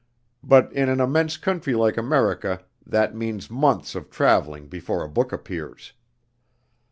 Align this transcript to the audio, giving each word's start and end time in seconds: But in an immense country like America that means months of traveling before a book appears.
But 0.43 0.73
in 0.73 0.89
an 0.89 0.99
immense 0.99 1.37
country 1.37 1.75
like 1.75 1.95
America 1.95 2.61
that 2.87 3.13
means 3.15 3.51
months 3.51 3.93
of 3.93 4.09
traveling 4.09 4.67
before 4.67 5.03
a 5.03 5.07
book 5.07 5.31
appears. 5.31 5.93